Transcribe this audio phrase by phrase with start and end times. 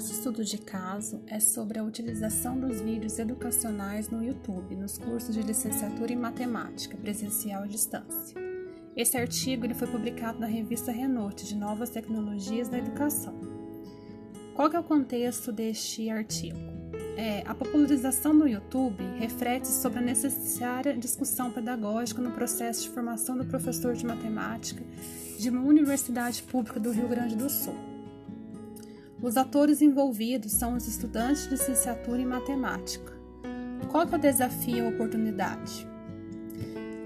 [0.00, 5.34] nosso estudo de caso é sobre a utilização dos vídeos educacionais no YouTube nos cursos
[5.34, 8.34] de licenciatura em matemática, presencial e distância.
[8.96, 13.38] Esse artigo ele foi publicado na revista Renault de Novas Tecnologias da Educação.
[14.54, 16.58] Qual é o contexto deste artigo?
[17.18, 23.36] É, a popularização do YouTube reflete sobre a necessária discussão pedagógica no processo de formação
[23.36, 24.82] do professor de matemática
[25.38, 27.89] de uma universidade pública do Rio Grande do Sul.
[29.22, 33.12] Os atores envolvidos são os estudantes de licenciatura em matemática.
[33.90, 35.86] Qual é o desafio a oportunidade?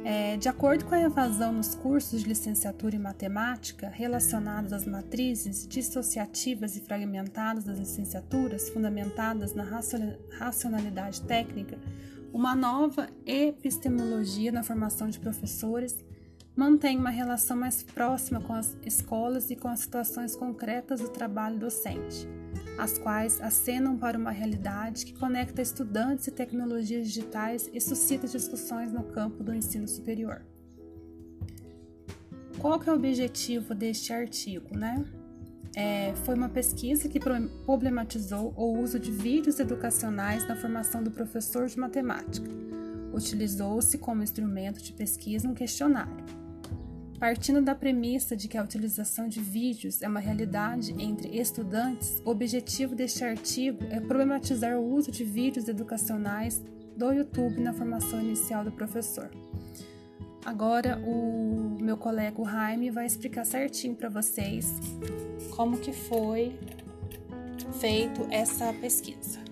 [0.05, 5.67] É, de acordo com a evasão nos cursos de licenciatura em matemática relacionados às matrizes
[5.67, 9.65] dissociativas e fragmentadas das licenciaturas fundamentadas na
[10.39, 11.79] racionalidade técnica,
[12.33, 16.05] uma nova epistemologia na formação de professores
[16.57, 21.59] mantém uma relação mais próxima com as escolas e com as situações concretas do trabalho
[21.59, 22.29] docente,
[22.79, 28.93] as quais acenam para uma realidade que conecta estudantes e tecnologias digitais e suscita discussões
[28.93, 30.43] no campo do ensino superior.
[32.59, 35.05] Qual que é o objetivo deste artigo, né?
[35.77, 37.19] É, foi uma pesquisa que
[37.67, 42.49] problematizou o uso de vídeos educacionais na formação do professor de matemática.
[43.13, 46.44] Utilizou-se como instrumento de pesquisa um questionário
[47.19, 52.31] Partindo da premissa de que a utilização de vídeos é uma realidade entre estudantes, o
[52.31, 56.63] objetivo deste artigo é problematizar o uso de vídeos educacionais
[56.97, 59.31] do YouTube na formação inicial do professor.
[60.45, 64.75] Agora o meu colega Jaime vai explicar certinho para vocês
[65.57, 66.59] como que foi
[67.81, 69.44] feito essa pesquisa.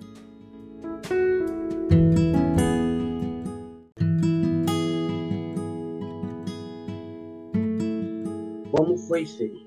[8.73, 9.61] Como foi feito?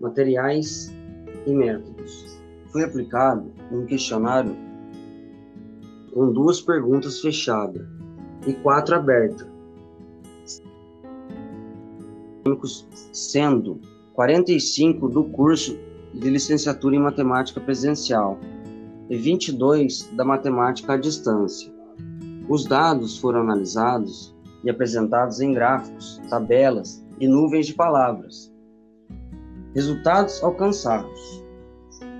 [0.00, 0.92] Materiais
[1.46, 2.40] e métodos.
[2.72, 4.54] Foi aplicado um questionário
[6.12, 7.86] com duas perguntas fechadas
[8.44, 9.46] e quatro abertas,
[13.12, 13.80] sendo
[14.14, 15.78] 45 do curso
[16.12, 18.40] de licenciatura em matemática presencial
[19.08, 21.72] e 22 da matemática à distância.
[22.48, 24.34] Os dados foram analisados
[24.64, 28.52] e apresentados em gráficos, tabelas e nuvens de palavras.
[29.74, 31.44] Resultados alcançados.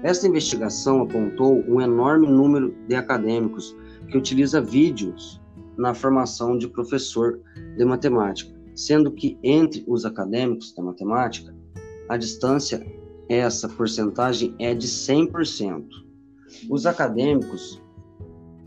[0.02, 3.76] Esta investigação apontou um enorme número de acadêmicos
[4.10, 5.40] que utiliza vídeos
[5.76, 7.40] na formação de professor
[7.76, 11.54] de matemática, sendo que entre os acadêmicos da matemática,
[12.08, 12.86] a distância
[13.28, 15.84] essa porcentagem é de 100%.
[16.70, 17.82] Os acadêmicos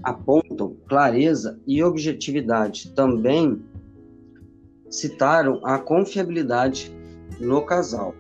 [0.04, 3.62] apontam clareza e objetividade também
[4.90, 6.92] citaram a confiabilidade
[7.40, 8.14] no casal.